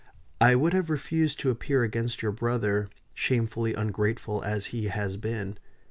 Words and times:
I 0.41 0.55
would 0.55 0.73
have 0.73 0.89
refused 0.89 1.39
to 1.41 1.51
appear 1.51 1.83
against 1.83 2.23
your 2.23 2.31
brother, 2.31 2.89
shamefully 3.13 3.75
ungrateful 3.75 4.43
as 4.43 4.65
he 4.73 4.85
has 4.87 5.15
been. 5.15 5.59